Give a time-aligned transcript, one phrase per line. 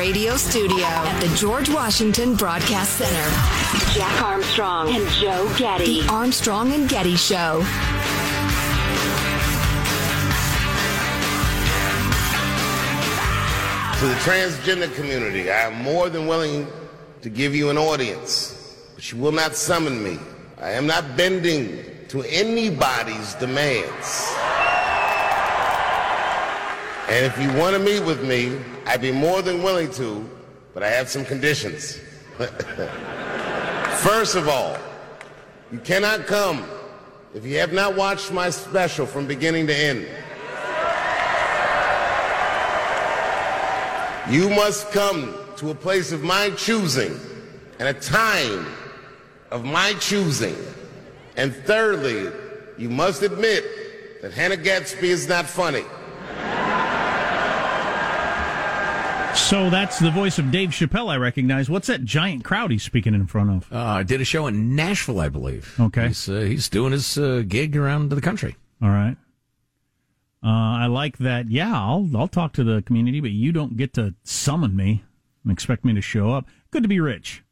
[0.00, 3.92] radio studio at the George Washington Broadcast Center.
[3.92, 6.00] Jack Armstrong and Joe Getty.
[6.00, 7.60] The Armstrong and Getty Show.
[13.98, 16.66] To the transgender community, I am more than willing
[17.20, 20.18] to give you an audience, but you will not summon me.
[20.62, 24.32] I am not bending to anybody's demands.
[27.10, 28.56] And if you want to meet with me,
[28.86, 30.30] I'd be more than willing to,
[30.72, 31.98] but I have some conditions.
[33.98, 34.78] First of all,
[35.72, 36.64] you cannot come
[37.34, 40.06] if you have not watched my special from beginning to end.
[44.32, 47.18] You must come to a place of my choosing
[47.80, 48.66] and a time
[49.50, 50.54] of my choosing.
[51.36, 52.30] And thirdly,
[52.78, 55.84] you must admit that Hannah Gadsby is not funny.
[59.34, 61.68] So that's the voice of Dave Chappelle I recognize.
[61.68, 63.72] What's that giant crowd he's speaking in front of?
[63.72, 65.74] Uh, did a show in Nashville, I believe.
[65.80, 66.08] Okay.
[66.08, 68.56] He's, uh, he's doing his uh, gig around the country.
[68.80, 69.16] All right.
[70.42, 71.50] Uh, I like that.
[71.50, 75.04] Yeah, I'll I'll talk to the community, but you don't get to summon me
[75.42, 76.46] and expect me to show up.
[76.70, 77.42] Good to be rich.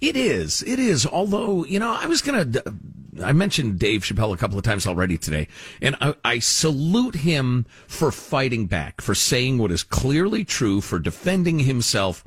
[0.00, 0.62] It is.
[0.62, 1.04] It is.
[1.04, 2.74] Although, you know, I was going to,
[3.22, 5.48] I mentioned Dave Chappelle a couple of times already today,
[5.80, 10.98] and I, I, salute him for fighting back, for saying what is clearly true, for
[10.98, 12.24] defending himself,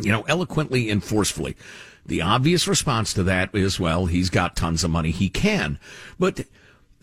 [0.00, 1.56] you know, eloquently and forcefully.
[2.04, 5.12] The obvious response to that is, well, he's got tons of money.
[5.12, 5.78] He can.
[6.18, 6.46] But,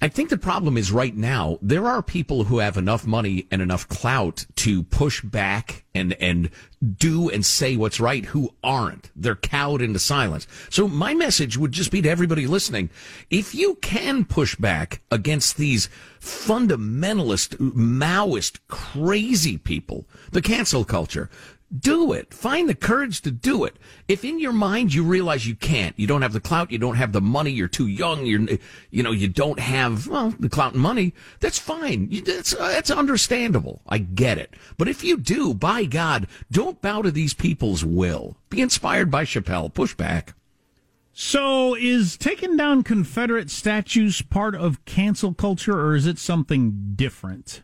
[0.01, 3.61] I think the problem is right now there are people who have enough money and
[3.61, 6.49] enough clout to push back and and
[6.97, 9.11] do and say what's right who aren't.
[9.13, 10.47] They're cowed into silence.
[10.69, 12.89] So my message would just be to everybody listening:
[13.29, 15.89] if you can push back against these
[16.21, 21.29] fundamentalist, Maoist, crazy people, the cancel culture,
[21.77, 22.33] do it.
[22.33, 23.77] Find the courage to do it.
[24.07, 26.95] If in your mind you realize you can't, you don't have the clout, you don't
[26.95, 28.57] have the money, you're too young, you're,
[28.89, 32.09] you know, you don't have, well, the clout and money, that's fine.
[32.25, 33.81] That's, uh, that's understandable.
[33.87, 34.55] I get it.
[34.77, 38.37] But if you do, by God, don't bow to these people's will.
[38.49, 39.73] Be inspired by Chappelle.
[39.73, 40.33] Push back.
[41.11, 47.61] So, is taking down Confederate statues part of cancel culture, or is it something different?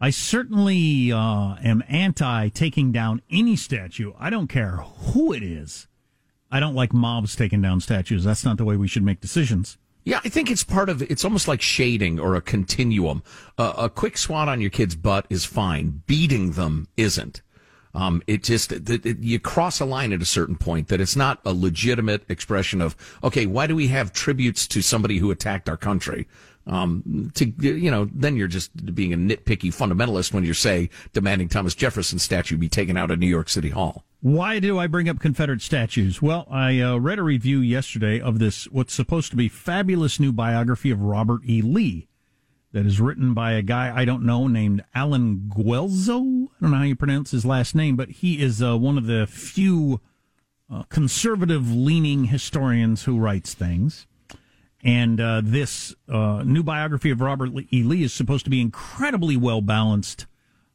[0.00, 4.12] I certainly uh, am anti taking down any statue.
[4.18, 5.88] I don't care who it is.
[6.50, 8.24] I don't like mobs taking down statues.
[8.24, 9.76] That's not the way we should make decisions.
[10.04, 13.22] Yeah, I think it's part of it's almost like shading or a continuum.
[13.58, 16.02] Uh, a quick swat on your kid's butt is fine.
[16.06, 17.42] Beating them isn't.
[17.92, 21.16] Um, it just it, it, you cross a line at a certain point that it's
[21.16, 23.46] not a legitimate expression of okay.
[23.46, 26.26] Why do we have tributes to somebody who attacked our country?
[26.66, 31.48] Um, to you know, then you're just being a nitpicky fundamentalist when you say demanding
[31.48, 34.04] Thomas Jefferson statue be taken out of New York City Hall.
[34.20, 36.20] Why do I bring up Confederate statues?
[36.20, 40.32] Well, I uh, read a review yesterday of this what's supposed to be fabulous new
[40.32, 41.62] biography of Robert E.
[41.62, 42.06] Lee
[42.72, 46.48] that is written by a guy I don't know named Allen Guelzo.
[46.48, 49.06] I don't know how you pronounce his last name, but he is uh, one of
[49.06, 50.00] the few
[50.72, 54.06] uh, conservative leaning historians who writes things.
[54.82, 57.82] And uh, this uh, new biography of Robert E.
[57.82, 60.26] Lee is supposed to be incredibly well balanced.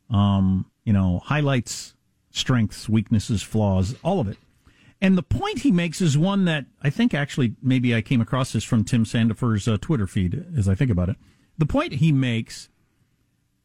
[0.09, 1.95] Um, you know, highlights
[2.29, 4.37] strengths, weaknesses, flaws, all of it.
[5.01, 8.53] And the point he makes is one that I think actually maybe I came across
[8.53, 11.17] this from Tim Sandefur's uh, Twitter feed as I think about it.
[11.57, 12.69] The point he makes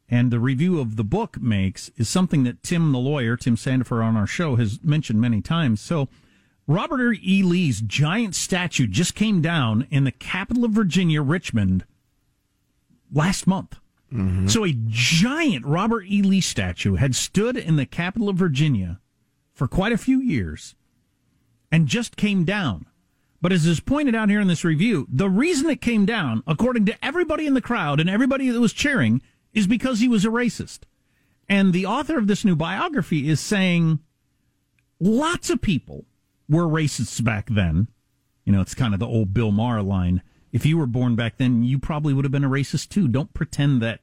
[0.09, 4.03] and the review of the book makes is something that Tim the lawyer, Tim Sandefur
[4.03, 5.79] on our show has mentioned many times.
[5.79, 6.09] So
[6.67, 7.43] Robert E.
[7.43, 11.85] Lee's giant statue just came down in the capital of Virginia, Richmond,
[13.11, 13.79] last month.
[14.13, 14.47] Mm-hmm.
[14.47, 16.21] So a giant Robert E.
[16.21, 18.99] Lee statue had stood in the capital of Virginia
[19.53, 20.75] for quite a few years
[21.71, 22.85] and just came down.
[23.41, 26.85] But as is pointed out here in this review, the reason it came down, according
[26.85, 29.21] to everybody in the crowd and everybody that was cheering,
[29.53, 30.81] is because he was a racist.
[31.49, 33.99] And the author of this new biography is saying
[34.99, 36.05] lots of people
[36.51, 37.87] were racists back then.
[38.45, 40.21] You know, it's kind of the old Bill Maher line.
[40.51, 43.07] If you were born back then, you probably would have been a racist too.
[43.07, 44.01] Don't pretend that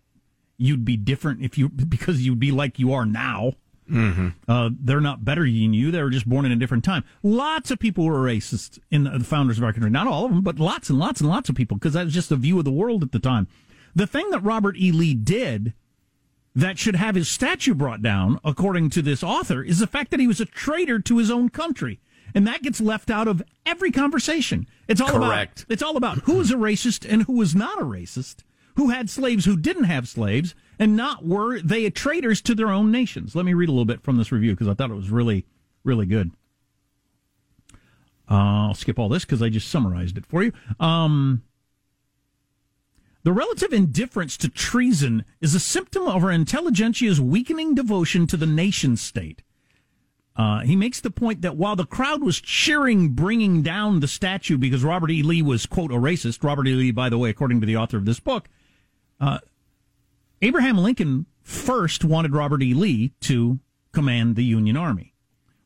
[0.56, 3.52] you'd be different if you because you'd be like you are now.
[3.90, 4.28] Mm-hmm.
[4.46, 5.90] Uh, they're not better than you.
[5.90, 7.04] They were just born in a different time.
[7.22, 9.90] Lots of people were racist in the, the founders of our country.
[9.90, 12.14] Not all of them, but lots and lots and lots of people because that was
[12.14, 13.46] just the view of the world at the time.
[13.94, 14.92] The thing that Robert E.
[14.92, 15.74] Lee did
[16.54, 20.20] that should have his statue brought down, according to this author, is the fact that
[20.20, 22.00] he was a traitor to his own country.
[22.34, 24.66] And that gets left out of every conversation.
[24.86, 25.62] It's all Correct.
[25.62, 28.42] about it's all about who is a racist and who is not a racist,
[28.76, 32.90] who had slaves who didn't have slaves, and not were they traitors to their own
[32.90, 33.34] nations.
[33.34, 35.46] Let me read a little bit from this review because I thought it was really,
[35.84, 36.30] really good.
[38.30, 40.52] Uh, I'll skip all this because I just summarized it for you.
[40.78, 41.42] Um,
[43.24, 48.46] the relative indifference to treason is a symptom of our intelligentsia's weakening devotion to the
[48.46, 49.42] nation state.
[50.38, 54.56] Uh, he makes the point that while the crowd was cheering bringing down the statue
[54.56, 55.20] because Robert E.
[55.24, 56.74] Lee was, quote, a racist, Robert E.
[56.74, 58.48] Lee, by the way, according to the author of this book,
[59.20, 59.40] uh,
[60.40, 62.72] Abraham Lincoln first wanted Robert E.
[62.72, 63.58] Lee to
[63.90, 65.12] command the Union Army.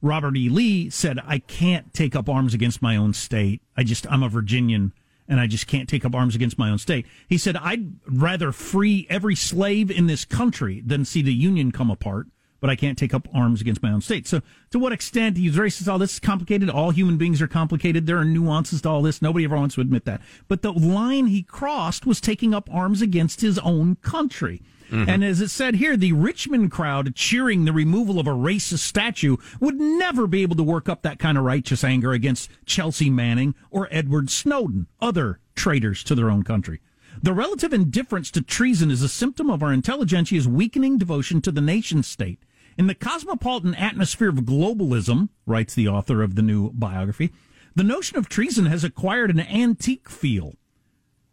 [0.01, 0.49] Robert E.
[0.49, 3.61] Lee said, I can't take up arms against my own state.
[3.77, 4.95] I just, I'm a Virginian
[5.29, 7.07] and I just can't take up arms against my own state.
[7.29, 11.91] He said, I'd rather free every slave in this country than see the Union come
[11.91, 12.27] apart
[12.63, 14.29] but I can't take up arms against my own state.
[14.29, 15.89] So, to what extent he's racist?
[15.89, 16.71] All this is complicated.
[16.71, 18.07] All human beings are complicated.
[18.07, 19.21] There are nuances to all this.
[19.21, 20.23] Nobody ever wants to admit that.
[20.47, 24.63] But the line he crossed was taking up arms against his own country.
[24.93, 25.11] Mm-hmm.
[25.11, 29.39] And as it said here, the Richmond crowd cheering the removal of a racist statue
[29.59, 33.57] would never be able to work up that kind of righteous anger against Chelsea Manning
[33.73, 36.81] or Edward Snowden, other traitors to their own country.
[37.21, 41.61] The relative indifference to treason is a symptom of our intelligentsia's weakening devotion to the
[41.61, 42.39] nation state.
[42.79, 47.33] In the cosmopolitan atmosphere of globalism, writes the author of the new biography,
[47.75, 50.55] the notion of treason has acquired an antique feel.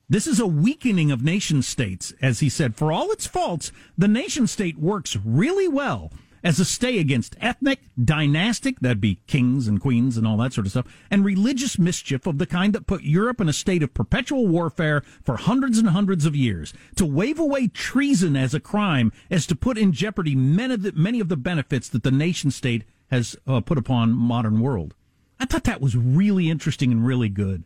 [0.09, 2.13] This is a weakening of nation states.
[2.21, 6.12] As he said, for all its faults, the nation state works really well
[6.44, 10.68] as a stay against ethnic, dynastic, that'd be kings and queens and all that sort
[10.68, 13.94] of stuff, and religious mischief of the kind that put Europe in a state of
[13.94, 16.74] perpetual warfare for hundreds and hundreds of years.
[16.95, 20.91] To wave away treason as a crime as to put in jeopardy many of the,
[20.94, 24.94] many of the benefits that the nation state has uh, put upon modern world.
[25.39, 27.63] I thought that was really interesting and really good.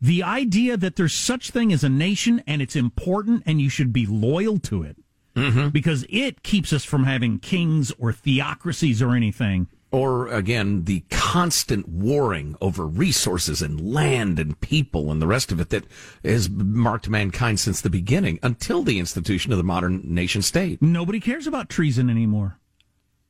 [0.00, 3.92] The idea that there's such thing as a nation and it's important and you should
[3.92, 4.96] be loyal to it
[5.36, 5.68] mm-hmm.
[5.68, 9.68] because it keeps us from having kings or theocracies or anything.
[9.92, 15.60] Or again, the constant warring over resources and land and people and the rest of
[15.60, 15.84] it that
[16.24, 20.82] has marked mankind since the beginning until the institution of the modern nation state.
[20.82, 22.58] Nobody cares about treason anymore.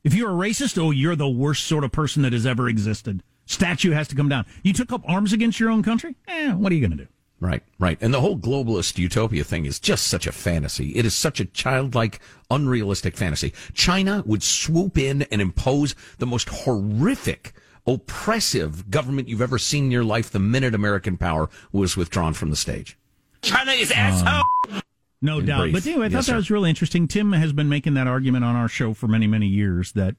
[0.02, 3.22] If you're a racist, oh, you're the worst sort of person that has ever existed.
[3.44, 4.46] Statue has to come down.
[4.62, 6.16] You took up arms against your own country?
[6.26, 7.08] Eh, what are you going to do?
[7.38, 7.98] Right, right.
[8.00, 10.96] And the whole globalist utopia thing is just such a fantasy.
[10.96, 13.52] It is such a childlike, unrealistic fantasy.
[13.74, 17.52] China would swoop in and impose the most horrific,
[17.86, 22.48] oppressive government you've ever seen in your life the minute American power was withdrawn from
[22.48, 22.96] the stage.
[23.42, 24.42] China is asshole.
[24.70, 24.80] Uh,
[25.20, 25.60] no in doubt.
[25.60, 25.72] Brief.
[25.74, 27.06] But anyway, I thought yes, that was really interesting.
[27.06, 30.16] Tim has been making that argument on our show for many, many years that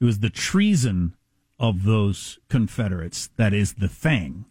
[0.00, 1.14] it was the treason
[1.60, 4.46] of those Confederates that is the thing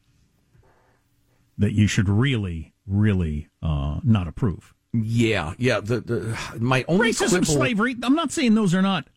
[1.57, 4.73] that you should really, really uh, not approve.
[4.93, 5.79] Yeah, yeah.
[5.81, 7.45] The, the my only racism, quibble...
[7.45, 7.95] slavery.
[8.01, 9.07] I'm not saying those are not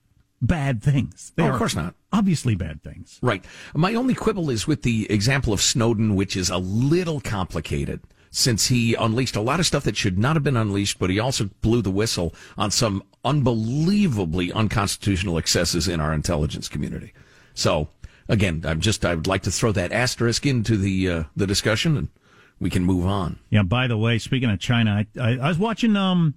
[0.40, 1.32] bad things.
[1.36, 1.94] They oh, of course not.
[2.12, 3.18] Obviously, bad things.
[3.22, 3.44] Right.
[3.74, 8.00] My only quibble is with the example of Snowden, which is a little complicated
[8.30, 11.18] since he unleashed a lot of stuff that should not have been unleashed, but he
[11.18, 17.12] also blew the whistle on some unbelievably unconstitutional excesses in our intelligence community.
[17.54, 17.88] So
[18.28, 21.96] again, I'm just I would like to throw that asterisk into the uh, the discussion
[21.96, 22.08] and
[22.60, 23.38] we can move on.
[23.50, 23.62] Yeah.
[23.62, 26.34] By the way, speaking of China, I, I, I was watching um,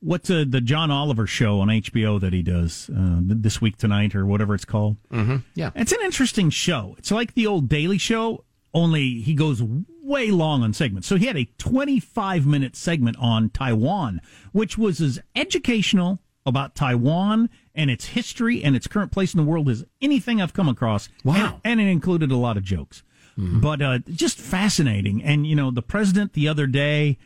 [0.00, 4.14] what's uh, the John Oliver show on HBO that he does uh, this week tonight
[4.14, 4.96] or whatever it's called.
[5.10, 5.36] Mm-hmm.
[5.54, 6.94] Yeah, it's an interesting show.
[6.98, 9.62] It's like the old Daily Show, only he goes
[10.02, 11.08] way long on segments.
[11.08, 14.20] So he had a 25 minute segment on Taiwan,
[14.52, 19.48] which was as educational about Taiwan and its history and its current place in the
[19.48, 21.08] world as anything I've come across.
[21.24, 21.60] Wow.
[21.64, 23.02] And, and it included a lot of jokes.
[23.38, 23.60] Mm-hmm.
[23.60, 25.22] But uh, just fascinating.
[25.22, 27.18] And, you know, the president the other day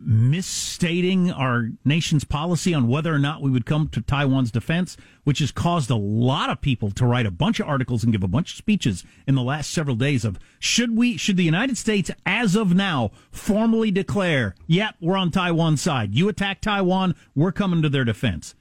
[0.00, 5.38] misstating our nation's policy on whether or not we would come to Taiwan's defense, which
[5.38, 8.28] has caused a lot of people to write a bunch of articles and give a
[8.28, 12.10] bunch of speeches in the last several days of should we, should the United States,
[12.26, 16.14] as of now, formally declare, yep, we're on Taiwan's side.
[16.14, 18.54] You attack Taiwan, we're coming to their defense.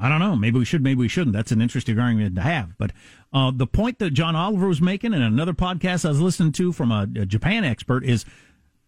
[0.00, 0.34] I don't know.
[0.34, 1.34] Maybe we should, maybe we shouldn't.
[1.34, 2.76] That's an interesting argument to have.
[2.78, 2.92] But
[3.34, 6.72] uh, the point that John Oliver was making in another podcast I was listening to
[6.72, 8.24] from a, a Japan expert is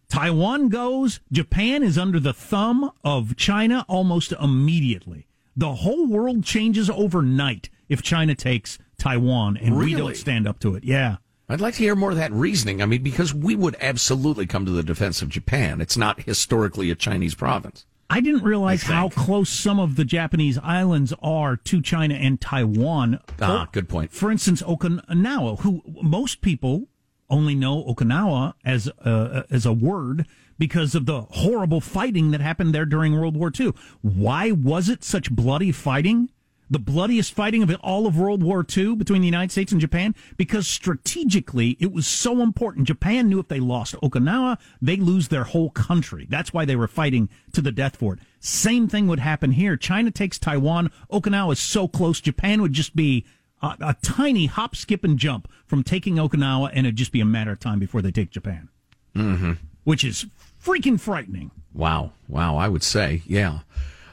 [0.09, 5.27] Taiwan goes, Japan is under the thumb of China almost immediately.
[5.55, 9.93] The whole world changes overnight if China takes Taiwan and really?
[9.93, 10.83] we don't stand up to it.
[10.83, 11.17] Yeah.
[11.47, 12.81] I'd like to hear more of that reasoning.
[12.81, 15.81] I mean, because we would absolutely come to the defense of Japan.
[15.81, 17.85] It's not historically a Chinese province.
[18.13, 22.39] I didn't realize I how close some of the Japanese islands are to China and
[22.39, 23.19] Taiwan.
[23.41, 24.11] Ah, good point.
[24.13, 26.89] For instance, Okinawa, who most people
[27.27, 30.27] only know Okinawa as a, as a word
[30.59, 33.73] because of the horrible fighting that happened there during World War II.
[34.03, 36.29] Why was it such bloody fighting?
[36.69, 40.15] The bloodiest fighting of all of World War II between the United States and Japan
[40.37, 42.87] because strategically it was so important.
[42.87, 46.25] Japan knew if they lost Okinawa, they lose their whole country.
[46.29, 48.19] That's why they were fighting to the death for it.
[48.39, 49.77] Same thing would happen here.
[49.77, 50.91] China takes Taiwan.
[51.11, 52.19] Okinawa is so close.
[52.19, 53.25] Japan would just be
[53.61, 57.25] a, a tiny hop, skip, and jump from taking Okinawa, and it'd just be a
[57.25, 58.69] matter of time before they take Japan.
[59.15, 59.53] Mm-hmm.
[59.83, 60.25] Which is
[60.63, 61.51] freaking frightening.
[61.73, 62.11] Wow.
[62.27, 62.57] Wow.
[62.57, 63.59] I would say, yeah.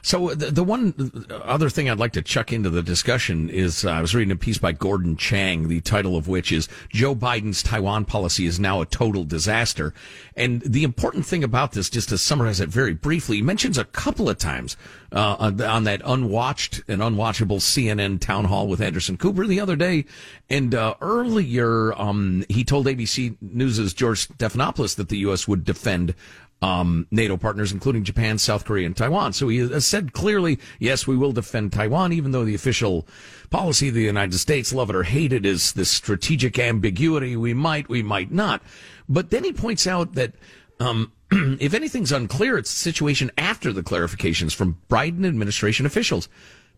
[0.01, 3.91] So the, the one other thing I'd like to chuck into the discussion is uh,
[3.91, 7.61] I was reading a piece by Gordon Chang, the title of which is Joe Biden's
[7.61, 9.93] Taiwan policy is now a total disaster.
[10.35, 13.85] And the important thing about this, just to summarize it very briefly, he mentions a
[13.85, 14.75] couple of times
[15.11, 20.05] uh, on, that unwatched and unwatchable CNN town hall with Anderson Cooper the other day.
[20.49, 25.47] And uh, earlier, um, he told ABC News's George Stephanopoulos that the U.S.
[25.47, 26.15] would defend
[26.61, 29.33] um, NATO partners, including Japan, South Korea, and Taiwan.
[29.33, 33.07] So he has said clearly, yes, we will defend Taiwan, even though the official
[33.49, 37.35] policy of the United States, love it or hate it, is this strategic ambiguity.
[37.35, 38.61] We might, we might not.
[39.09, 40.33] But then he points out that
[40.79, 46.29] um, if anything's unclear, it's the situation after the clarifications from Biden administration officials.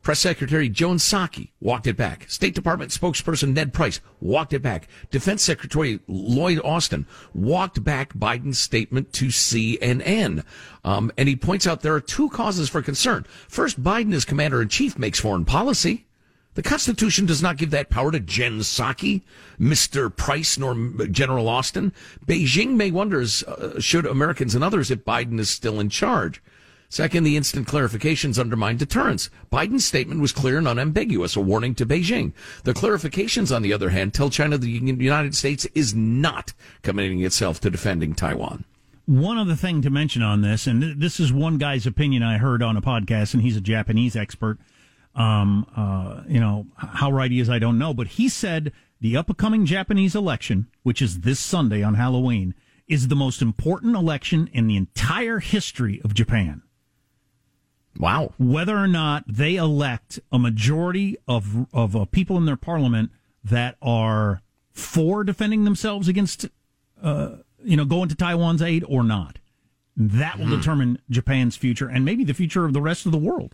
[0.03, 2.29] Press Secretary Joan Psaki walked it back.
[2.29, 4.89] State Department spokesperson Ned Price walked it back.
[5.09, 10.43] Defense Secretary Lloyd Austin walked back Biden's statement to CNN.
[10.83, 13.25] Um, and he points out there are two causes for concern.
[13.47, 16.05] First, Biden as commander in chief makes foreign policy.
[16.55, 19.21] The Constitution does not give that power to Jen Psaki,
[19.59, 20.15] Mr.
[20.15, 20.75] Price, nor
[21.07, 21.93] General Austin.
[22.27, 26.43] Beijing may wonder, uh, should Americans and others, if Biden is still in charge.
[26.93, 29.31] Second, the instant clarifications undermine deterrence.
[29.51, 32.33] Biden's statement was clear and unambiguous, a warning to Beijing.
[32.65, 37.59] The clarifications, on the other hand, tell China the United States is not committing itself
[37.61, 38.65] to defending Taiwan.
[39.07, 42.61] One other thing to mention on this, and this is one guy's opinion I heard
[42.61, 44.59] on a podcast, and he's a Japanese expert.
[45.15, 48.71] Um, uh, you know, how right he is, I don't know, but he said
[49.01, 52.53] the upcoming Japanese election, which is this Sunday on Halloween,
[52.87, 56.61] is the most important election in the entire history of Japan.
[57.99, 58.33] Wow.
[58.39, 63.11] Whether or not they elect a majority of of uh, people in their parliament
[63.43, 66.47] that are for defending themselves against,
[67.01, 69.37] uh, you know, going to Taiwan's aid or not,
[69.95, 70.57] that will hmm.
[70.57, 73.53] determine Japan's future and maybe the future of the rest of the world.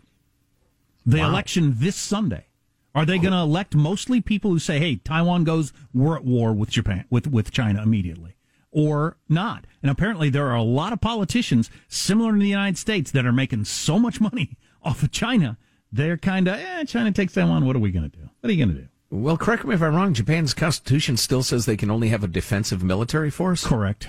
[1.04, 1.28] The wow.
[1.28, 2.46] election this Sunday.
[2.92, 6.52] Are they going to elect mostly people who say, "Hey, Taiwan goes, we're at war
[6.52, 8.34] with Japan, with with China immediately"?
[8.72, 9.66] Or not.
[9.82, 13.32] And apparently, there are a lot of politicians similar in the United States that are
[13.32, 15.58] making so much money off of China.
[15.92, 17.66] They're kind of, eh, China takes Taiwan.
[17.66, 18.28] What are we going to do?
[18.40, 18.88] What are you going to do?
[19.10, 20.14] Well, correct me if I'm wrong.
[20.14, 23.66] Japan's constitution still says they can only have a defensive military force.
[23.66, 24.06] Correct.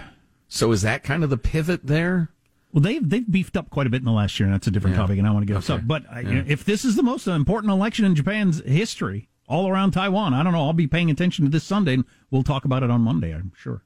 [0.47, 2.29] So is that kind of the pivot there?
[2.71, 4.71] Well, they've they've beefed up quite a bit in the last year, and that's a
[4.71, 5.01] different yeah.
[5.01, 5.73] topic, and I want to get okay.
[5.73, 5.87] up.
[5.87, 6.29] But uh, yeah.
[6.29, 10.33] you know, if this is the most important election in Japan's history, all around Taiwan,
[10.33, 10.63] I don't know.
[10.65, 13.33] I'll be paying attention to this Sunday, and we'll talk about it on Monday.
[13.33, 13.83] I'm sure.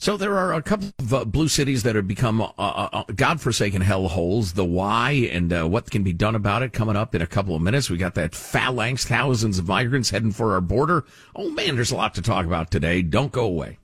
[0.00, 3.04] So there are a couple of uh, blue cities that have become uh, uh, uh
[3.14, 4.54] godforsaken hellholes.
[4.54, 7.54] The why and uh, what can be done about it coming up in a couple
[7.54, 7.90] of minutes.
[7.90, 11.04] We got that phalanx, thousands of migrants heading for our border.
[11.36, 13.02] Oh man, there's a lot to talk about today.
[13.02, 13.76] Don't go away.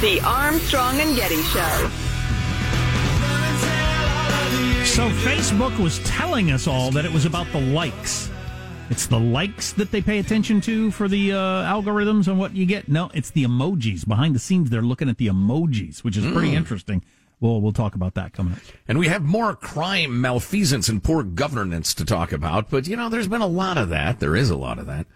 [0.00, 1.90] The Armstrong and Getty Show.
[4.86, 8.30] So Facebook was telling us all that it was about the likes.
[8.88, 12.64] It's the likes that they pay attention to for the uh, algorithms and what you
[12.64, 12.88] get.
[12.88, 14.08] No, it's the emojis.
[14.08, 16.54] Behind the scenes, they're looking at the emojis, which is pretty mm.
[16.54, 17.04] interesting.
[17.38, 18.60] Well, we'll talk about that coming up.
[18.88, 22.70] And we have more crime, malfeasance, and poor governance to talk about.
[22.70, 24.18] But, you know, there's been a lot of that.
[24.18, 25.06] There is a lot of that.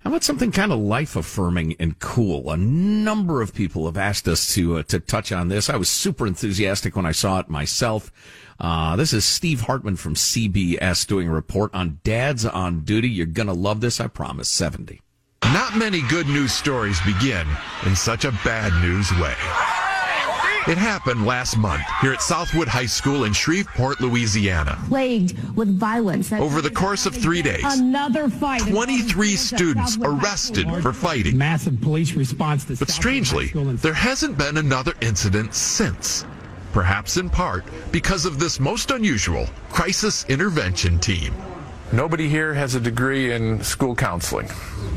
[0.00, 2.52] How about something kind of life affirming and cool?
[2.52, 5.68] A number of people have asked us to uh, to touch on this.
[5.68, 8.12] I was super enthusiastic when I saw it myself.
[8.60, 13.08] Uh, this is Steve Hartman from CBS doing a report on dads on duty.
[13.08, 14.48] You're gonna love this, I promise.
[14.48, 15.00] Seventy.
[15.44, 17.46] Not many good news stories begin
[17.84, 19.34] in such a bad news way.
[20.68, 24.78] It happened last month here at Southwood High School in Shreveport, Louisiana.
[24.88, 26.30] Plagued with violence.
[26.30, 28.60] Over the course of three days, another fight.
[28.60, 31.38] 23 students arrested for fighting.
[31.38, 32.66] Massive police response.
[32.66, 33.46] To but strangely,
[33.76, 36.26] there hasn't been another incident since.
[36.74, 41.34] Perhaps in part because of this most unusual crisis intervention team.
[41.92, 44.50] Nobody here has a degree in school counseling.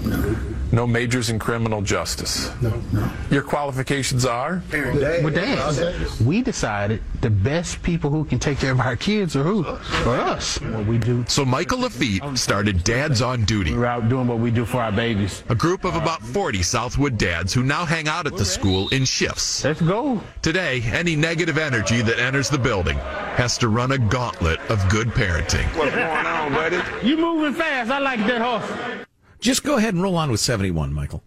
[0.04, 0.36] No.
[0.72, 2.50] No majors in criminal justice.
[2.62, 3.12] No, no.
[3.30, 4.63] Your qualifications are?
[4.72, 9.44] With dads, we decided the best people who can take care of our kids are
[9.44, 9.63] who?
[9.63, 10.62] For us.
[10.62, 11.25] What we do.
[11.28, 13.75] So Michael Lafitte started Dads on Duty.
[13.75, 15.44] We're out doing what we do for our babies.
[15.50, 19.04] A group of about 40 Southwood dads who now hang out at the school in
[19.04, 19.66] shifts.
[19.66, 20.22] Let's go.
[20.42, 22.98] Today, any negative energy that enters the building
[23.36, 25.66] has to run a gauntlet of good parenting.
[25.78, 26.80] What's going on, buddy?
[27.06, 27.92] You moving fast.
[27.92, 29.06] I like that horse.
[29.42, 31.24] Just go ahead and roll on with 71, Michael.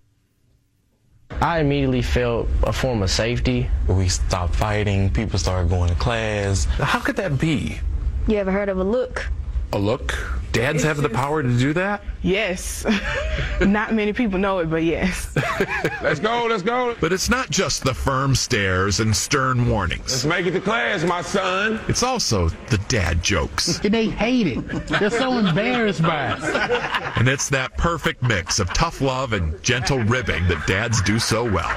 [1.41, 3.69] I immediately felt a form of safety.
[3.89, 6.65] We stopped fighting, people started going to class.
[6.67, 7.81] How could that be?
[8.29, 9.27] You ever heard of a look?
[9.75, 10.17] A look?
[10.53, 12.01] Dads have the power to do that?
[12.23, 12.87] Yes.
[13.61, 15.35] not many people know it, but yes.
[16.01, 16.95] let's go, let's go.
[17.01, 20.13] But it's not just the firm stares and stern warnings.
[20.13, 21.81] Let's make it to class, my son.
[21.89, 23.81] It's also the dad jokes.
[23.81, 24.87] And they hate it.
[24.87, 27.19] They're so embarrassed by it.
[27.19, 31.43] And it's that perfect mix of tough love and gentle ribbing that dads do so
[31.43, 31.69] well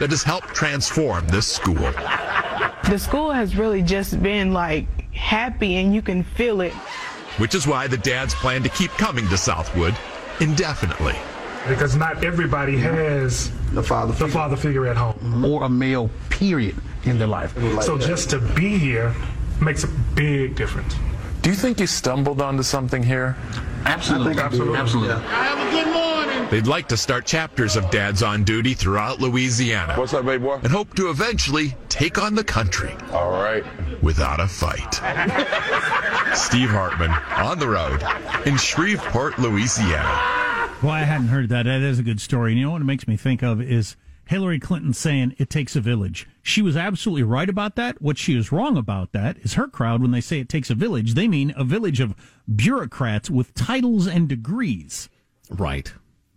[0.00, 1.92] that has helped transform this school.
[2.88, 6.72] The school has really just been like happy and you can feel it.
[7.38, 9.96] Which is why the dads plan to keep coming to Southwood
[10.40, 11.16] indefinitely.
[11.68, 15.44] Because not everybody has the father the father figure at home.
[15.44, 17.54] Or a male, period, in their life.
[17.82, 19.14] So just to be here
[19.60, 20.94] makes a big difference.
[21.42, 23.36] Do you think you stumbled onto something here?
[23.84, 24.40] Absolutely.
[24.40, 24.78] Absolutely.
[24.78, 25.22] Absolutely.
[25.24, 26.48] Have a good morning.
[26.50, 29.94] They'd like to start chapters of Dads on Duty throughout Louisiana.
[29.94, 30.60] What's up, baby boy?
[30.62, 32.94] And hope to eventually take on the country.
[33.12, 33.64] All right.
[34.02, 34.94] Without a fight.
[36.36, 38.02] Steve Hartman on the road
[38.46, 40.68] in Shreveport, Louisiana.
[40.82, 41.62] Well, I hadn't heard that.
[41.64, 42.52] That is a good story.
[42.52, 45.76] And you know what it makes me think of is Hillary Clinton saying it takes
[45.76, 46.26] a village.
[46.42, 48.02] She was absolutely right about that.
[48.02, 50.74] What she is wrong about that is her crowd, when they say it takes a
[50.74, 52.16] village, they mean a village of
[52.52, 55.08] bureaucrats with titles and degrees.
[55.50, 55.92] Right.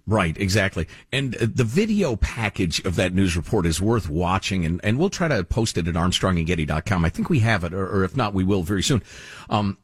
[0.08, 0.88] Right, exactly.
[1.12, 5.10] And uh, the video package of that news report is worth watching, and, and we'll
[5.10, 7.04] try to post it at armstrongandgetty.com.
[7.04, 9.02] I think we have it, or, or if not, we will very soon.
[9.50, 9.78] Um,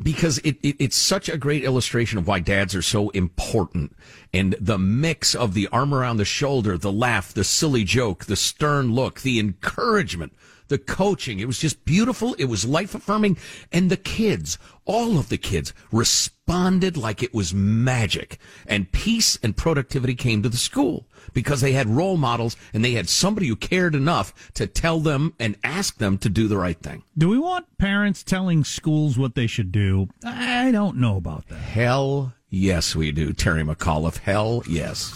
[0.00, 3.94] because it, it, it's such a great illustration of why dads are so important
[4.32, 8.36] and the mix of the arm around the shoulder, the laugh, the silly joke, the
[8.36, 10.32] stern look, the encouragement,
[10.68, 11.40] the coaching.
[11.40, 12.34] It was just beautiful.
[12.34, 13.38] It was life affirming.
[13.72, 19.56] And the kids, all of the kids responded like it was magic and peace and
[19.56, 23.56] productivity came to the school because they had role models and they had somebody who
[23.56, 27.02] cared enough to tell them and ask them to do the right thing.
[27.16, 30.08] Do we want parents telling schools what they should do?
[30.24, 31.56] I don't know about that.
[31.56, 33.32] Hell yes, we do.
[33.32, 35.12] Terry McAuliffe, hell yes.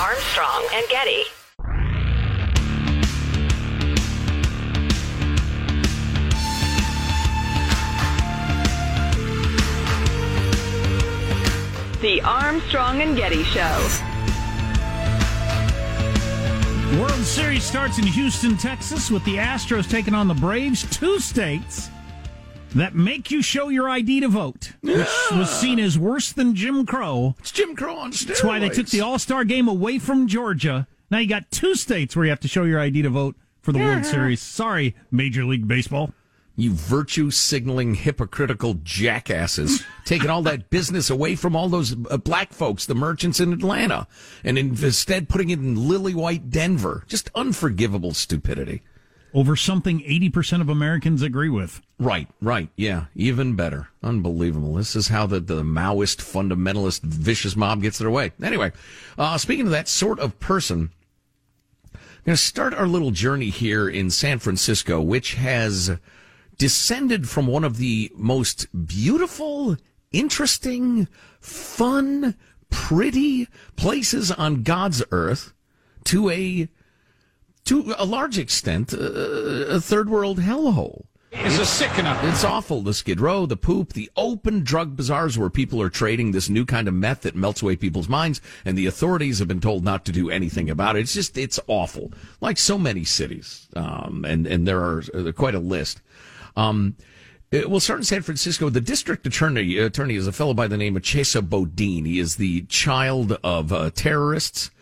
[0.00, 1.24] Armstrong and Getty.
[12.04, 13.88] The Armstrong and Getty Show.
[17.00, 20.82] World Series starts in Houston, Texas, with the Astros taking on the Braves.
[20.94, 21.88] Two states
[22.74, 26.84] that make you show your ID to vote, which was seen as worse than Jim
[26.84, 27.36] Crow.
[27.38, 28.26] It's Jim Crow on steroids.
[28.26, 30.86] That's why they took the All Star game away from Georgia.
[31.10, 33.72] Now you got two states where you have to show your ID to vote for
[33.72, 34.42] the World Series.
[34.42, 36.12] Sorry, Major League Baseball.
[36.56, 42.52] You virtue signaling hypocritical jackasses, taking all that business away from all those uh, black
[42.52, 44.06] folks, the merchants in Atlanta,
[44.44, 47.04] and instead putting it in lily white Denver.
[47.08, 48.82] Just unforgivable stupidity.
[49.34, 51.82] Over something 80% of Americans agree with.
[51.98, 52.68] Right, right.
[52.76, 53.88] Yeah, even better.
[54.00, 54.74] Unbelievable.
[54.74, 58.30] This is how the, the Maoist, fundamentalist, vicious mob gets their way.
[58.40, 58.70] Anyway,
[59.18, 60.92] uh, speaking of that sort of person,
[61.92, 65.98] I'm going to start our little journey here in San Francisco, which has
[66.58, 69.76] descended from one of the most beautiful,
[70.12, 71.08] interesting,
[71.40, 72.36] fun,
[72.70, 75.52] pretty places on God's earth
[76.04, 76.68] to a
[77.64, 81.06] to a large extent uh, a third world hellhole.
[81.36, 82.16] It's a sickener.
[82.22, 82.82] It's awful.
[82.82, 86.64] The Skid Row, the poop, the open drug bazaars where people are trading this new
[86.64, 90.04] kind of meth that melts away people's minds, and the authorities have been told not
[90.04, 91.00] to do anything about it.
[91.00, 92.12] It's just, it's awful.
[92.40, 93.68] Like so many cities.
[93.74, 96.00] Um, and, and there are uh, quite a list.
[96.56, 96.96] Um,
[97.52, 98.68] We'll start in San Francisco.
[98.68, 102.04] The district attorney attorney is a fellow by the name of Chesa Boudin.
[102.04, 104.72] He is the child of uh, terrorists,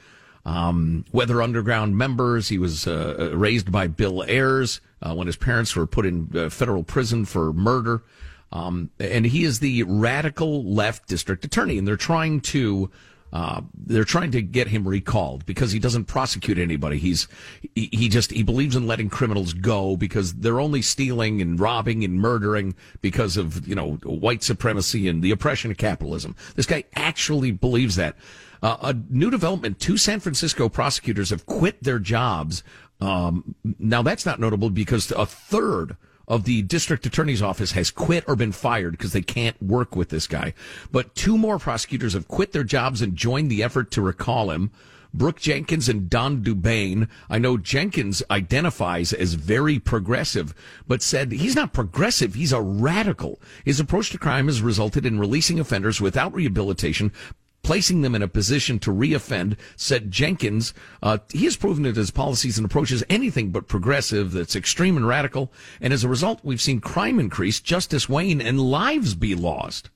[0.47, 2.49] um, Weather Underground members.
[2.49, 6.49] He was uh, raised by Bill Ayers uh, when his parents were put in uh,
[6.49, 8.05] federal prison for murder.
[8.53, 12.91] Um, and he is the radical left district attorney, and they're trying to
[13.33, 16.99] Uh, they're trying to get him recalled because he doesn't prosecute anybody.
[16.99, 17.29] He's
[17.75, 22.05] he, he just he believes in letting criminals go because they're only stealing and robbing
[22.05, 26.37] and murdering because of you know white supremacy and the oppression of capitalism.
[26.57, 28.17] This guy actually believes that.
[28.63, 32.63] Uh, a new development: two San Francisco prosecutors have quit their jobs.
[33.01, 35.97] Um, now that's not notable because a third
[36.29, 40.09] of the district attorney's office has quit or been fired because they can't work with
[40.09, 40.55] this guy.
[40.91, 44.71] But two more prosecutors have quit their jobs and joined the effort to recall him.
[45.15, 47.07] Brooke Jenkins and Don Du Bain.
[47.29, 50.55] I know Jenkins identifies as very progressive,
[50.89, 52.35] but said he's not progressive.
[52.35, 53.39] He's a radical.
[53.65, 57.13] His approach to crime has resulted in releasing offenders without rehabilitation,
[57.63, 60.75] placing them in a position to reoffend, said Jenkins.
[61.03, 65.07] Uh, he has proven that his policies and approaches anything but progressive, that's extreme and
[65.07, 65.53] radical.
[65.81, 69.91] And as a result, we've seen crime increase, justice wane, and lives be lost.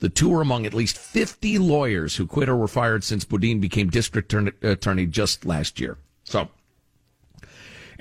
[0.00, 3.60] The two are among at least 50 lawyers who quit or were fired since Boudin
[3.60, 5.98] became district attorney just last year.
[6.24, 6.48] So,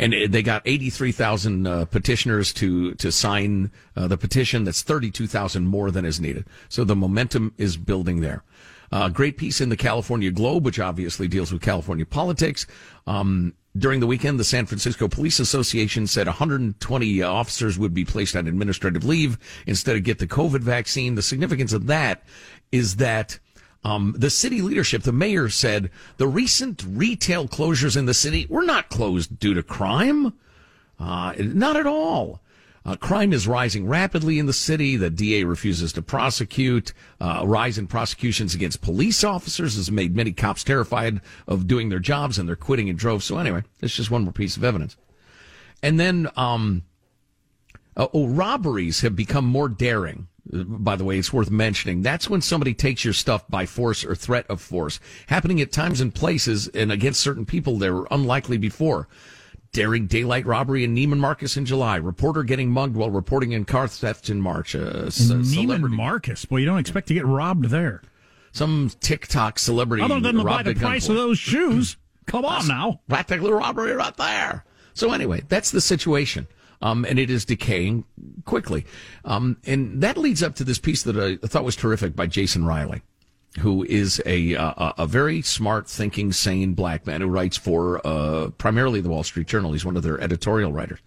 [0.03, 4.65] and they got 83,000 uh, petitioners to to sign uh, the petition.
[4.65, 6.45] That's 32,000 more than is needed.
[6.67, 8.43] So the momentum is building there.
[8.91, 12.67] Uh, great piece in the California Globe, which obviously deals with California politics.
[13.07, 18.35] Um, during the weekend, the San Francisco Police Association said 120 officers would be placed
[18.35, 21.15] on administrative leave instead of get the COVID vaccine.
[21.15, 22.23] The significance of that
[22.71, 23.39] is that
[23.83, 28.63] um, the city leadership, the mayor said the recent retail closures in the city were
[28.63, 30.33] not closed due to crime.
[30.99, 32.41] Uh, not at all.
[32.85, 34.97] Uh, crime is rising rapidly in the city.
[34.97, 36.93] The DA refuses to prosecute.
[37.19, 41.89] Uh, a rise in prosecutions against police officers has made many cops terrified of doing
[41.89, 43.25] their jobs and they're quitting in droves.
[43.25, 44.97] So anyway, it's just one more piece of evidence.
[45.81, 46.83] And then, um,
[47.95, 52.01] uh, oh, robberies have become more daring by the way, it's worth mentioning.
[52.01, 56.01] That's when somebody takes your stuff by force or threat of force, happening at times
[56.01, 59.07] and places and against certain people that were unlikely before.
[59.71, 61.95] Daring daylight robbery in Neiman Marcus in July.
[61.95, 64.75] Reporter getting mugged while reporting in car theft in March.
[64.75, 68.03] Uh, Neiman Marcus, boy, you don't expect to get robbed there.
[68.51, 70.03] Some TikTok celebrity.
[70.03, 71.97] Other than to buy the price of those shoes.
[72.27, 73.01] Come on now.
[73.09, 74.63] Practically robbery right there.
[74.93, 76.47] So anyway, that's the situation
[76.81, 78.05] um, and it is decaying
[78.45, 78.85] quickly.
[79.25, 82.65] Um, and that leads up to this piece that I thought was terrific by Jason
[82.65, 83.01] Riley,
[83.59, 88.49] who is a uh, a very smart, thinking, sane black man who writes for uh,
[88.57, 89.73] primarily the Wall Street Journal.
[89.73, 90.99] He's one of their editorial writers.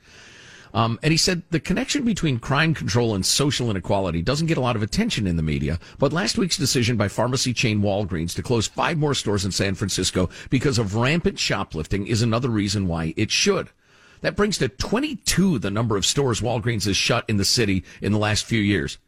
[0.76, 4.61] Um, and he said the connection between crime control and social inequality doesn't get a
[4.61, 5.79] lot of attention in the media.
[5.98, 9.74] But last week's decision by pharmacy chain Walgreens to close five more stores in San
[9.74, 13.70] Francisco because of rampant shoplifting is another reason why it should.
[14.20, 18.12] That brings to 22 the number of stores Walgreens has shut in the city in
[18.12, 18.98] the last few years.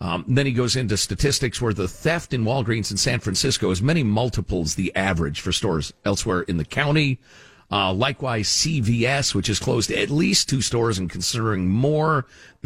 [0.00, 3.82] Um, then he goes into statistics where the theft in Walgreens in San Francisco is
[3.82, 7.18] many multiples the average for stores elsewhere in the county.
[7.70, 12.26] Uh, likewise, CVS, which has closed at least two stores and considering more.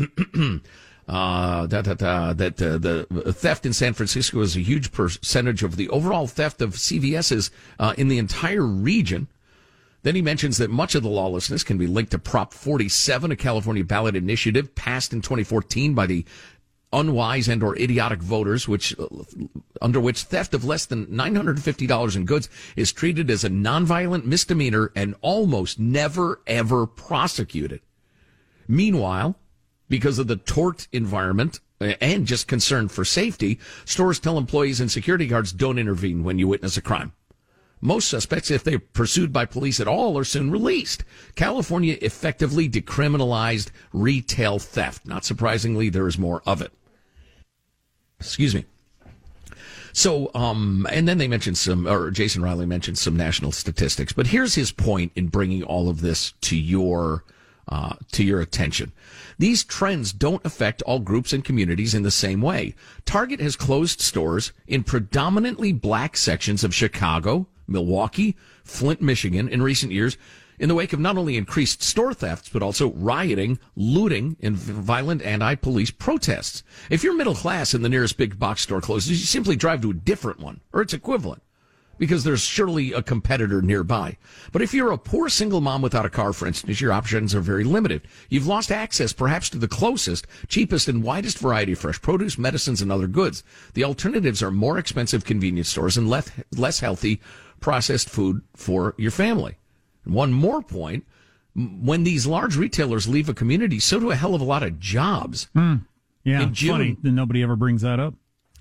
[1.08, 5.62] uh, da, da, da, that uh, the theft in San Francisco is a huge percentage
[5.62, 9.26] of the overall theft of CVS's uh, in the entire region.
[10.02, 13.36] Then he mentions that much of the lawlessness can be linked to Prop 47, a
[13.36, 16.24] California ballot initiative passed in 2014 by the
[16.92, 18.94] unwise and or idiotic voters, which
[19.80, 24.92] under which theft of less than $950 in goods is treated as a nonviolent misdemeanor
[24.94, 27.80] and almost never ever prosecuted.
[28.68, 29.36] Meanwhile,
[29.88, 34.90] because of the tort environment uh, and just concern for safety, stores tell employees and
[34.90, 37.12] security guards don't intervene when you witness a crime.
[37.84, 41.02] Most suspects, if they're pursued by police at all, are soon released.
[41.34, 45.04] California effectively decriminalized retail theft.
[45.04, 46.72] Not surprisingly, there is more of it.
[48.20, 48.66] Excuse me.
[49.92, 54.12] So, um, and then they mentioned some, or Jason Riley mentioned some national statistics.
[54.12, 57.24] But here's his point in bringing all of this to your,
[57.66, 58.92] uh, to your attention.
[59.38, 62.76] These trends don't affect all groups and communities in the same way.
[63.04, 69.92] Target has closed stores in predominantly black sections of Chicago, Milwaukee, Flint, Michigan in recent
[69.92, 70.16] years
[70.58, 75.22] in the wake of not only increased store thefts, but also rioting, looting, and violent
[75.22, 76.62] anti-police protests.
[76.88, 79.90] If you're middle class and the nearest big box store closes, you simply drive to
[79.90, 81.42] a different one or its equivalent
[81.98, 84.16] because there's surely a competitor nearby.
[84.50, 87.40] But if you're a poor single mom without a car, for instance, your options are
[87.40, 88.02] very limited.
[88.28, 92.82] You've lost access perhaps to the closest, cheapest, and widest variety of fresh produce, medicines,
[92.82, 93.44] and other goods.
[93.74, 97.20] The alternatives are more expensive convenience stores and less, less healthy
[97.62, 99.56] processed food for your family.
[100.04, 101.06] And one more point
[101.54, 104.78] when these large retailers leave a community, so do a hell of a lot of
[104.78, 105.48] jobs.
[105.54, 105.86] Mm.
[106.24, 108.14] Yeah, In June, funny that nobody ever brings that up.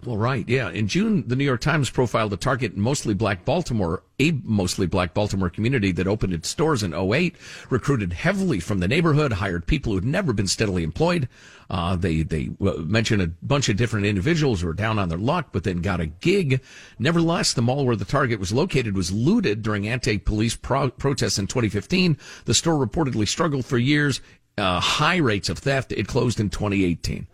[0.04, 0.70] Well, right, yeah.
[0.70, 5.14] In June, the New York Times profiled a Target mostly black Baltimore, a mostly black
[5.14, 7.36] Baltimore community that opened its stores in 08,
[7.70, 11.30] recruited heavily from the neighborhood, hired people who'd never been steadily employed.
[11.70, 15.50] Uh, they they mentioned a bunch of different individuals who were down on their luck,
[15.52, 16.62] but then got a gig.
[16.98, 21.46] Nevertheless, the mall where the Target was located was looted during anti-police pro- protests in
[21.46, 22.18] 2015.
[22.46, 24.20] The store reportedly struggled for years,
[24.58, 25.92] uh, high rates of theft.
[25.92, 27.28] It closed in 2018.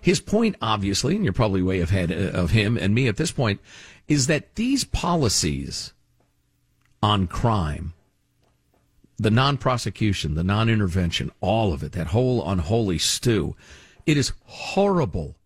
[0.00, 3.30] His point, obviously, and you're probably way ahead uh, of him and me at this
[3.30, 3.60] point,
[4.08, 5.92] is that these policies
[7.02, 7.92] on crime,
[9.18, 13.54] the non-prosecution, the non-intervention, all of it, that whole unholy stew,
[14.06, 15.36] it is horrible,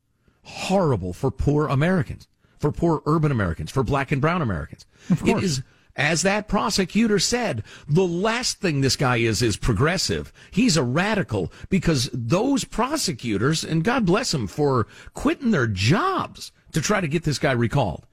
[0.43, 4.87] horrible for poor Americans, for poor urban Americans, for black and brown Americans.
[5.27, 5.63] It is
[5.97, 10.33] as that prosecutor said, the last thing this guy is is progressive.
[10.51, 16.81] He's a radical because those prosecutors, and God bless them for quitting their jobs to
[16.81, 18.07] try to get this guy recalled.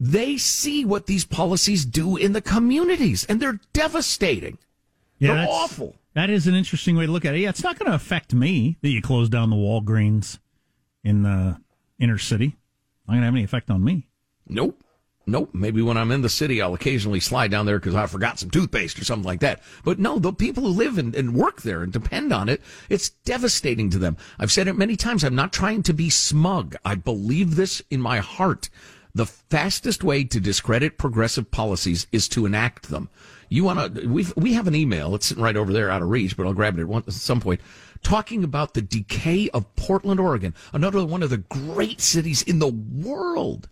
[0.00, 4.58] They see what these policies do in the communities, and they're devastating.
[5.18, 5.96] Yeah, they're that's- awful.
[6.14, 7.38] That is an interesting way to look at it.
[7.40, 10.40] Yeah, it's not going to affect me that you close down the Walgreens
[11.04, 11.60] in the
[12.00, 12.56] inner city.
[13.06, 14.08] Not going to have any effect on me.
[14.48, 14.82] Nope.
[15.26, 15.50] Nope.
[15.52, 18.50] Maybe when I'm in the city, I'll occasionally slide down there because I forgot some
[18.50, 19.62] toothpaste or something like that.
[19.84, 23.10] But no, the people who live and, and work there and depend on it, it's
[23.10, 24.16] devastating to them.
[24.38, 25.22] I've said it many times.
[25.22, 26.74] I'm not trying to be smug.
[26.84, 28.70] I believe this in my heart.
[29.14, 33.08] The fastest way to discredit progressive policies is to enact them.
[33.48, 35.14] You want to, we we have an email.
[35.16, 37.12] It's sitting right over there out of reach, but I'll grab it at, one, at
[37.12, 37.60] some point.
[38.02, 42.68] Talking about the decay of Portland, Oregon, another one of the great cities in the
[42.68, 43.68] world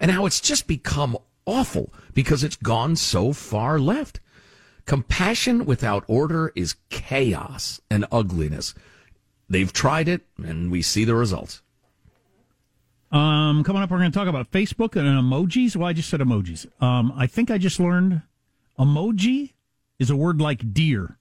[0.00, 4.20] and how it's just become awful because it's gone so far left.
[4.86, 8.74] Compassion without order is chaos and ugliness.
[9.48, 11.62] They've tried it, and we see the results.
[13.12, 15.76] Um, coming up, we're going to talk about Facebook and emojis.
[15.76, 16.66] Well, I just said emojis.
[16.82, 18.22] Um, I think I just learned
[18.78, 19.52] emoji
[19.98, 21.18] is a word like deer.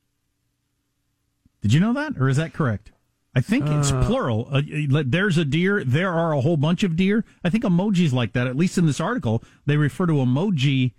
[1.61, 2.91] Did you know that, or is that correct?
[3.39, 4.47] I think it's Uh, plural.
[4.52, 4.62] Uh,
[5.06, 5.84] there's a deer.
[5.84, 7.23] There are a whole bunch of deer.
[7.43, 8.47] I think emojis like that.
[8.47, 10.91] At least in this article, they refer to emoji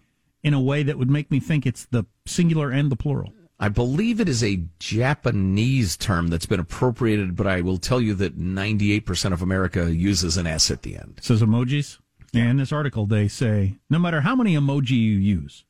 [0.42, 3.32] in a way that would make me think it's the singular and the plural.
[3.62, 8.14] I believe it is a Japanese term that's been appropriated, but I will tell you
[8.14, 11.16] that 98% of America uses an S at the end.
[11.18, 11.98] It says emojis.
[12.32, 15.64] Yeah, in this article, they say no matter how many emoji you use.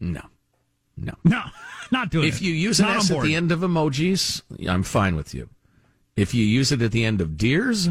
[0.00, 0.22] No.
[0.96, 1.12] No.
[1.22, 1.42] No,
[1.92, 2.28] not doing it.
[2.28, 5.48] If you use an Not S at the end of emojis, I'm fine with you.
[6.20, 7.88] If you use it at the end of deers,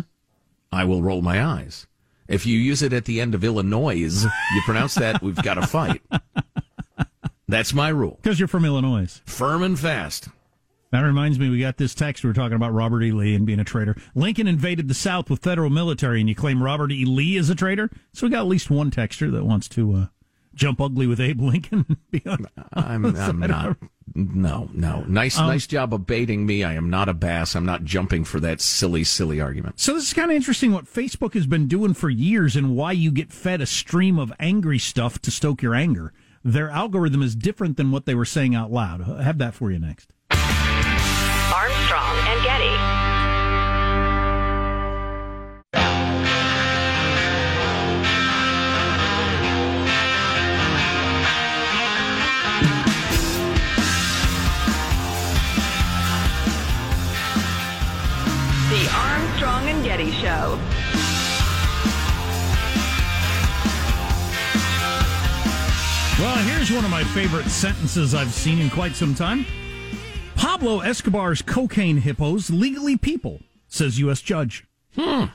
[0.71, 1.87] I will roll my eyes.
[2.27, 5.65] If you use it at the end of Illinois, you pronounce that, we've got a
[5.65, 6.03] fight.
[7.47, 8.19] That's my rule.
[8.21, 9.19] Because you're from Illinois.
[9.25, 10.27] Firm and fast.
[10.91, 12.23] That reminds me, we got this text.
[12.23, 13.11] We were talking about Robert E.
[13.11, 13.95] Lee and being a traitor.
[14.13, 17.05] Lincoln invaded the South with federal military, and you claim Robert E.
[17.05, 17.89] Lee is a traitor?
[18.13, 20.05] So we got at least one texter that wants to uh,
[20.53, 21.85] jump ugly with Abe Lincoln.
[21.89, 23.77] and be on, I'm, on I'm side of not.
[24.33, 25.03] No, no.
[25.07, 26.63] Nice, Um, nice job of baiting me.
[26.63, 27.55] I am not a bass.
[27.55, 29.79] I'm not jumping for that silly, silly argument.
[29.79, 32.91] So this is kind of interesting what Facebook has been doing for years and why
[32.91, 36.13] you get fed a stream of angry stuff to stoke your anger.
[36.43, 39.01] Their algorithm is different than what they were saying out loud.
[39.09, 40.13] I have that for you next.
[40.31, 43.08] Armstrong and Getty.
[66.99, 69.45] My favorite sentences I've seen in quite some time.
[70.35, 74.21] Pablo Escobar's cocaine hippos legally people, says U.S.
[74.21, 74.65] judge.
[74.95, 75.27] Hmm.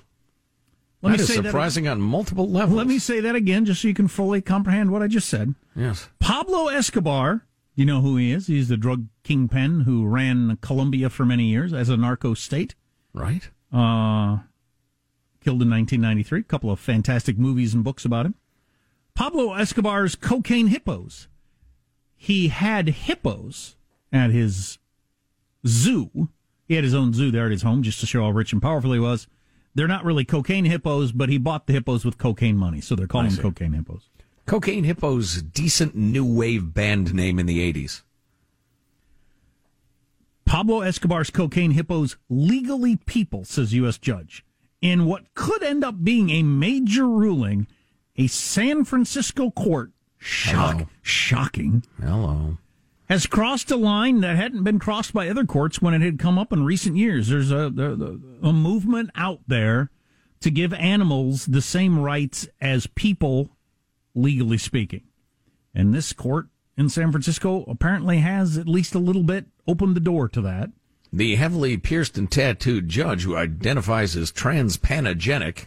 [1.01, 2.77] Let That is that- surprising on multiple levels.
[2.77, 5.55] Let me say that again, just so you can fully comprehend what I just said.
[5.75, 6.11] Yes.
[6.19, 8.47] Pablo Escobar, you know who he is.
[8.47, 12.75] He's the drug kingpin who ran Colombia for many years as a narco state.
[13.15, 13.49] Right.
[13.73, 14.41] Uh,
[15.43, 16.41] killed in 1993.
[16.41, 18.35] A couple of fantastic movies and books about him.
[19.15, 21.27] Pablo Escobar's cocaine hippos.
[22.25, 23.77] He had hippos
[24.11, 24.79] at his
[25.67, 26.31] zoo.
[26.67, 28.63] He had his own zoo there at his home just to show how rich and
[28.63, 29.27] powerful he was.
[29.75, 33.07] They're not really cocaine hippos, but he bought the hippos with cocaine money, so they're
[33.07, 34.09] calling them cocaine hippos.
[34.47, 38.01] Cocaine Hippo's decent new wave band name in the 80s.
[40.47, 43.99] Pablo Escobar's cocaine hippos legally people, says U.S.
[43.99, 44.47] judge.
[44.81, 47.67] In what could end up being a major ruling,
[48.17, 49.93] a San Francisco court,
[50.25, 50.89] shock, Hello.
[51.03, 52.57] shocking, Hello.
[53.09, 56.39] has crossed a line that hadn't been crossed by other courts when it had come
[56.39, 57.29] up in recent years.
[57.29, 57.67] There's a,
[58.43, 59.91] a, a movement out there
[60.41, 63.51] to give animals the same rights as people,
[64.15, 65.03] legally speaking.
[65.75, 70.01] And this court in San Francisco apparently has at least a little bit opened the
[70.01, 70.71] door to that.
[71.13, 75.67] The heavily pierced and tattooed judge who identifies as transpanogenic.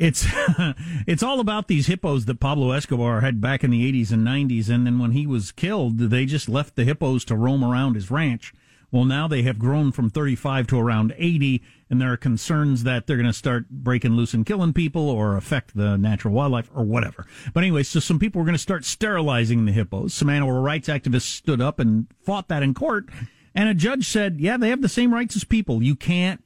[0.00, 0.26] It's
[1.06, 4.70] it's all about these hippos that Pablo Escobar had back in the 80s and 90s
[4.70, 8.10] and then when he was killed they just left the hippos to roam around his
[8.10, 8.54] ranch.
[8.90, 13.06] Well now they have grown from 35 to around 80 and there are concerns that
[13.06, 16.82] they're going to start breaking loose and killing people or affect the natural wildlife or
[16.82, 17.26] whatever.
[17.52, 20.14] But anyway, so some people were going to start sterilizing the hippos.
[20.14, 23.10] Some animal rights activists stood up and fought that in court
[23.54, 25.82] and a judge said, "Yeah, they have the same rights as people.
[25.82, 26.42] You can't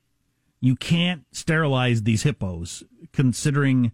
[0.64, 3.92] you can't sterilize these hippos considering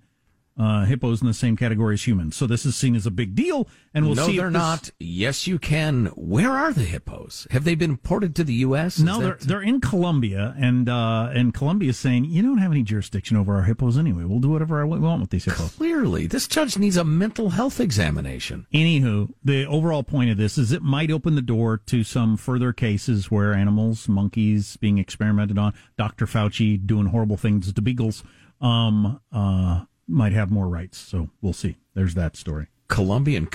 [0.58, 2.36] uh, hippos in the same category as humans.
[2.36, 4.32] So this is seen as a big deal, and we'll no, see.
[4.32, 4.90] if they're this- not.
[4.98, 6.06] Yes, you can.
[6.16, 7.46] Where are the hippos?
[7.50, 8.98] Have they been ported to the U.S.?
[8.98, 12.72] Is No, they're they're in Colombia, and uh, and Colombia is saying you don't have
[12.72, 14.24] any jurisdiction over our hippos anyway.
[14.24, 15.74] We'll do whatever we want with these hippos.
[15.76, 18.66] Clearly, this judge needs a mental health examination.
[18.72, 22.72] Anywho, the overall point of this is it might open the door to some further
[22.72, 26.26] cases where animals, monkeys being experimented on, Dr.
[26.26, 28.22] Fauci doing horrible things to beagles,
[28.60, 30.98] um, uh, might have more rights.
[30.98, 31.76] So we'll see.
[31.94, 32.68] There's that story.
[32.88, 33.46] Colombian.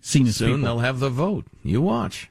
[0.00, 0.64] Seen Soon people.
[0.64, 1.46] they'll have the vote.
[1.62, 2.30] You watch.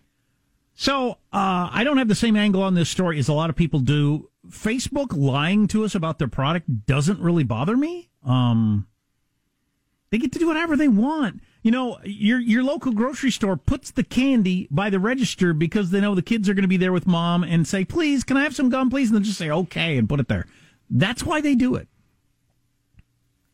[0.75, 3.55] So uh, I don't have the same angle on this story as a lot of
[3.55, 4.29] people do.
[4.49, 8.09] Facebook lying to us about their product doesn't really bother me.
[8.25, 8.87] Um,
[10.09, 11.41] they get to do whatever they want.
[11.63, 16.01] You know, your your local grocery store puts the candy by the register because they
[16.01, 18.43] know the kids are going to be there with mom and say, "Please, can I
[18.43, 20.47] have some gum, please?" And then just say, "Okay," and put it there.
[20.89, 21.87] That's why they do it.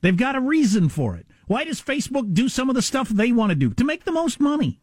[0.01, 1.25] They've got a reason for it.
[1.47, 4.11] Why does Facebook do some of the stuff they want to do to make the
[4.11, 4.81] most money?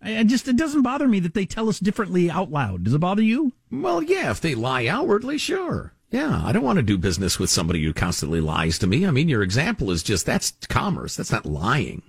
[0.00, 2.84] I I just it doesn't bother me that they tell us differently out loud.
[2.84, 3.52] Does it bother you?
[3.70, 5.92] Well, yeah, if they lie outwardly, sure.
[6.10, 9.06] Yeah, I don't want to do business with somebody who constantly lies to me.
[9.06, 11.16] I mean, your example is just that's commerce.
[11.16, 12.02] That's not lying.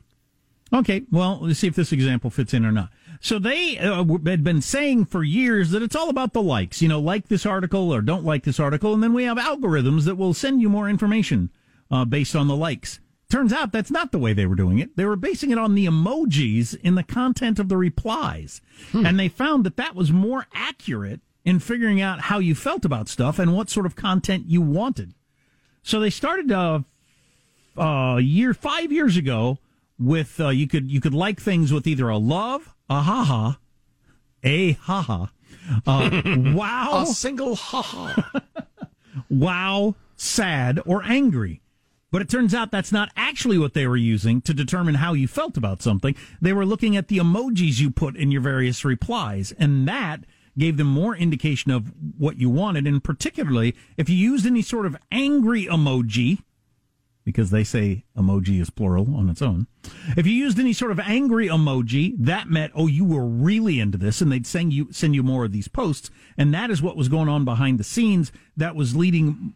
[0.71, 2.89] Okay, well, let's see if this example fits in or not.
[3.21, 6.81] So they uh, had been saying for years that it's all about the likes.
[6.81, 10.05] You know, like this article or don't like this article, and then we have algorithms
[10.05, 11.49] that will send you more information
[11.91, 12.99] uh, based on the likes.
[13.29, 14.97] Turns out that's not the way they were doing it.
[14.97, 18.59] They were basing it on the emojis in the content of the replies,
[18.91, 23.07] and they found that that was more accurate in figuring out how you felt about
[23.07, 25.13] stuff and what sort of content you wanted.
[25.83, 26.79] So they started uh,
[27.77, 29.59] uh, year five years ago
[29.99, 33.53] with uh, you could you could like things with either a love, a haha,
[34.43, 35.27] a haha,
[35.85, 38.21] uh, wow, A single haha.
[39.29, 41.61] wow, sad, or angry.
[42.11, 45.27] But it turns out that's not actually what they were using to determine how you
[45.27, 46.15] felt about something.
[46.41, 50.25] They were looking at the emojis you put in your various replies, and that
[50.57, 52.87] gave them more indication of what you wanted.
[52.87, 56.39] And particularly, if you used any sort of angry emoji,
[57.23, 59.67] because they say emoji is plural on its own.
[60.17, 63.99] If you used any sort of angry emoji, that meant, oh, you were really into
[63.99, 66.97] this, and they'd send you send you more of these posts, and that is what
[66.97, 68.31] was going on behind the scenes.
[68.57, 69.53] That was leading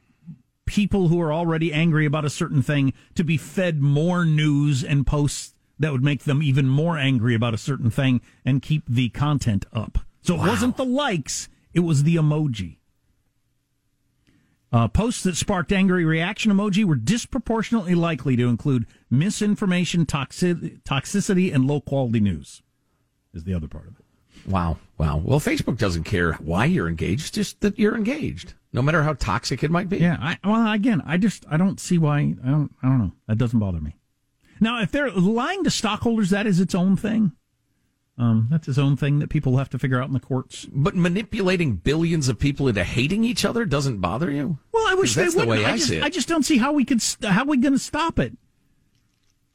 [0.73, 5.05] people who are already angry about a certain thing to be fed more news and
[5.05, 9.09] posts that would make them even more angry about a certain thing and keep the
[9.09, 9.99] content up.
[10.23, 12.77] So it wasn't the likes, it was the emoji.
[14.71, 21.53] Uh, posts that sparked angry reaction emoji were disproportionately likely to include misinformation, toxi- toxicity,
[21.53, 22.63] and low quality news.
[23.31, 24.02] Is the other part of it.
[24.47, 24.77] Wow.
[24.97, 25.21] Wow.
[25.23, 29.63] Well, Facebook doesn't care why you're engaged, just that you're engaged, no matter how toxic
[29.63, 29.97] it might be.
[29.97, 30.17] Yeah.
[30.19, 32.19] I, well, again, I just I don't see why.
[32.19, 32.71] I don't.
[32.81, 33.11] I don't know.
[33.27, 33.95] That doesn't bother me.
[34.59, 37.33] Now, if they're lying to stockholders, that is its own thing.
[38.17, 40.67] Um, that's its own thing that people have to figure out in the courts.
[40.71, 44.59] But manipulating billions of people into hating each other doesn't bother you?
[44.71, 45.33] Well, I wish they would.
[45.33, 46.03] the way I, just, see it.
[46.03, 47.01] I just don't see how we could.
[47.01, 48.37] St- how we going to stop it?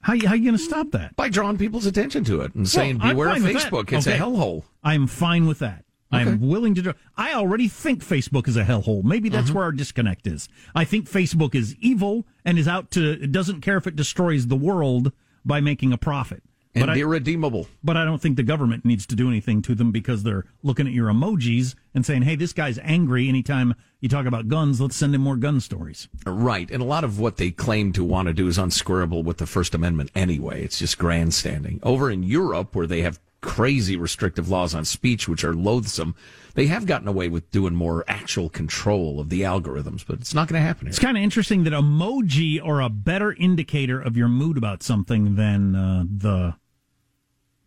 [0.09, 1.15] How you, how you going to stop that?
[1.17, 3.71] By drawing people's attention to it and saying, I'm beware of fine with that.
[3.71, 3.93] Facebook.
[3.93, 4.63] It's a hellhole.
[4.83, 5.85] I'm fine with that.
[6.11, 6.95] I'm willing to do.
[7.19, 9.05] I already think Facebook is a hellhole.
[9.05, 9.37] Maybe Mm-hmm.
[9.37, 10.49] that's where our disconnect is.
[10.75, 13.23] I think Facebook is evil and is out to.
[13.23, 15.13] It doesn't care if it destroys the world
[15.45, 16.43] by making a profit.
[16.79, 17.67] And But I, irredeemable.
[17.83, 20.87] but I don't think the government needs to do anything to them because they're looking
[20.87, 24.97] at your emojis and saying, "Hey, this guy's angry." Anytime you talk about guns, let's
[24.97, 26.09] send him more gun stories.
[26.25, 26.71] Right.
[26.71, 29.47] And a lot of what they claim to want to do is unsquareable with the
[29.47, 30.63] First Amendment anyway.
[30.63, 31.81] It's just grandstanding.
[31.83, 36.15] Over in Europe, where they have crazy restrictive laws on speech, which are loathsome,
[36.55, 40.49] they have gotten away with doing more actual control of the algorithms, but it's not
[40.49, 40.91] going to happen here.
[40.91, 45.37] It's kind of interesting that emoji are a better indicator of your mood about something
[45.37, 46.55] than uh, the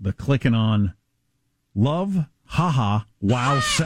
[0.02, 0.94] the clicking on
[1.76, 3.60] love, haha, wow.
[3.62, 3.86] Sa-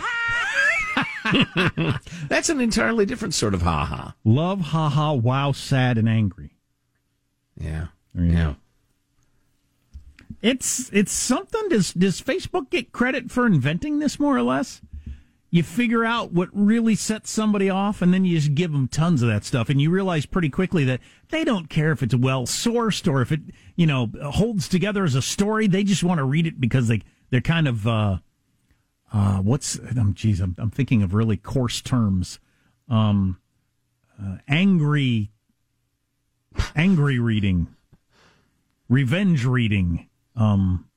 [2.30, 4.16] That's an entirely different sort of ha ha.
[4.24, 6.55] Love, haha, wow, sad, and angry.
[7.59, 7.88] Yeah.
[8.13, 8.43] There you Yeah.
[8.43, 8.55] go.
[10.41, 11.70] It's it's something.
[11.70, 14.82] Does does Facebook get credit for inventing this more or less?
[15.49, 19.22] You figure out what really sets somebody off, and then you just give them tons
[19.22, 20.99] of that stuff, and you realize pretty quickly that
[21.30, 23.39] they don't care if it's well sourced or if it
[23.76, 25.67] you know holds together as a story.
[25.67, 28.17] They just want to read it because they they're kind of uh,
[29.13, 32.39] uh, what's um, geez, I'm, I'm thinking of really coarse terms.
[32.89, 33.39] Um,
[34.21, 35.32] uh, angry,
[36.76, 37.67] angry reading,
[38.89, 40.09] revenge reading.
[40.36, 40.88] Um,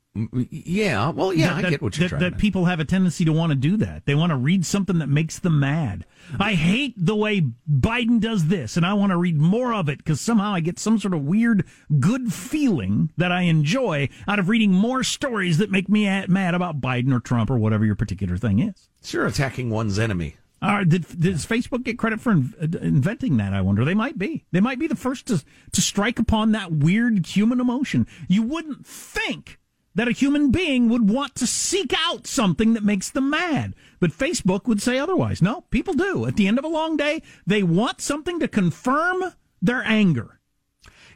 [0.50, 1.10] Yeah.
[1.10, 3.24] Well, yeah, I that, get what you're that, trying that to people have a tendency
[3.24, 4.06] to want to do that.
[4.06, 6.04] They want to read something that makes them mad.
[6.38, 9.98] I hate the way Biden does this, and I want to read more of it
[9.98, 11.66] because somehow I get some sort of weird
[12.00, 16.80] good feeling that I enjoy out of reading more stories that make me mad about
[16.80, 18.88] Biden or Trump or whatever your particular thing is.
[19.02, 20.36] Sure, attacking one's enemy.
[20.60, 23.52] Uh, did, does Facebook get credit for in, uh, inventing that?
[23.54, 23.84] I wonder.
[23.84, 24.44] They might be.
[24.50, 28.06] They might be the first to to strike upon that weird human emotion.
[28.28, 29.58] You wouldn't think
[29.94, 34.10] that a human being would want to seek out something that makes them mad, but
[34.10, 35.42] Facebook would say otherwise.
[35.42, 36.26] No, people do.
[36.26, 40.38] At the end of a long day, they want something to confirm their anger.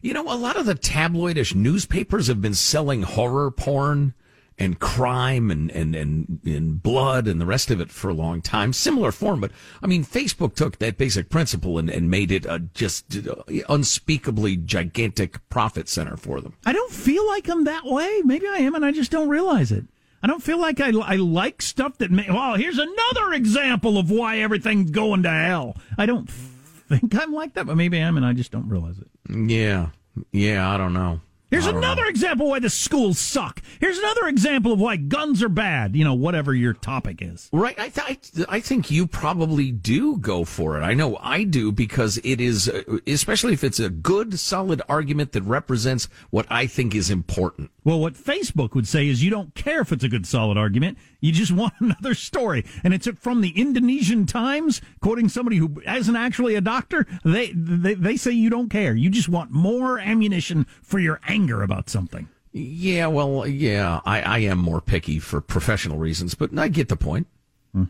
[0.00, 4.14] You know, a lot of the tabloidish newspapers have been selling horror porn
[4.62, 8.40] and crime and, and, and, and blood and the rest of it for a long
[8.40, 8.72] time.
[8.72, 9.50] Similar form, but
[9.82, 14.56] I mean, Facebook took that basic principle and, and made it a just uh, unspeakably
[14.56, 16.54] gigantic profit center for them.
[16.64, 18.22] I don't feel like I'm that way.
[18.24, 19.84] Maybe I am, and I just don't realize it.
[20.22, 22.12] I don't feel like I, I like stuff that.
[22.12, 25.76] May, well, here's another example of why everything's going to hell.
[25.98, 28.98] I don't think I'm like that, but maybe I am, and I just don't realize
[28.98, 29.08] it.
[29.28, 29.88] Yeah.
[30.30, 31.20] Yeah, I don't know.
[31.52, 32.08] Here's another know.
[32.08, 33.60] example why the schools suck.
[33.78, 35.94] Here's another example of why guns are bad.
[35.94, 37.50] You know, whatever your topic is.
[37.52, 37.78] Right.
[37.78, 40.82] I, th- I, I think you probably do go for it.
[40.82, 45.32] I know I do because it is, uh, especially if it's a good, solid argument
[45.32, 47.70] that represents what I think is important.
[47.84, 50.96] Well, what Facebook would say is you don't care if it's a good, solid argument.
[51.20, 52.64] You just want another story.
[52.82, 57.06] And it's from the Indonesian Times, quoting somebody who isn't actually a doctor.
[57.26, 58.94] They, they, they say you don't care.
[58.94, 62.28] You just want more ammunition for your anger about something.
[62.52, 66.96] Yeah, well, yeah, I, I am more picky for professional reasons, but I get the
[66.96, 67.26] point.
[67.72, 67.84] Hmm.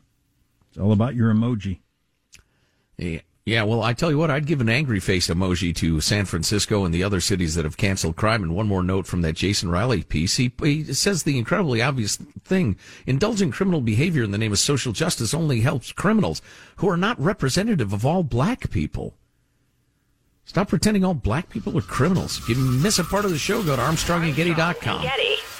[0.68, 1.80] It's all about your emoji.
[2.96, 3.20] Yeah.
[3.44, 6.84] Yeah, well, I tell you what, I'd give an angry faced emoji to San Francisco
[6.84, 8.44] and the other cities that have canceled crime.
[8.44, 10.36] And one more note from that Jason Riley piece.
[10.36, 12.76] He, he says the incredibly obvious thing.
[13.04, 16.40] Indulging criminal behavior in the name of social justice only helps criminals
[16.76, 19.14] who are not representative of all black people.
[20.44, 22.38] Stop pretending all black people are criminals.
[22.38, 25.02] If you miss a part of the show, go to ArmstrongandGetty.com.
[25.02, 25.51] Getty.